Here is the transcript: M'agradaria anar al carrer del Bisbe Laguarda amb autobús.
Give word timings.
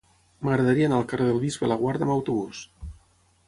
M'agradaria 0.47 0.87
anar 0.89 0.97
al 1.01 1.05
carrer 1.11 1.29
del 1.29 1.39
Bisbe 1.45 1.69
Laguarda 1.73 2.07
amb 2.09 2.17
autobús. 2.17 2.67